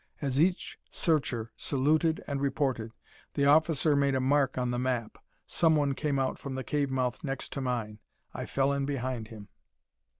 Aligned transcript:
As 0.19 0.41
each 0.41 0.79
searcher 0.89 1.51
saluted 1.55 2.23
and 2.25 2.41
reported, 2.41 2.91
the 3.35 3.45
officer 3.45 3.95
made 3.95 4.15
a 4.15 4.19
mark 4.19 4.57
on 4.57 4.71
the 4.71 4.79
map. 4.79 5.19
Someone 5.45 5.93
came 5.93 6.17
out 6.17 6.39
from 6.39 6.55
the 6.55 6.63
cave 6.63 6.89
mouth 6.89 7.23
next 7.23 7.53
to 7.53 7.61
mine. 7.61 7.99
I 8.33 8.47
fell 8.47 8.73
in 8.73 8.87
behind 8.87 9.27
him. 9.27 9.49